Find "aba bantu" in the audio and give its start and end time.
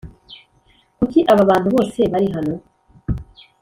1.31-1.67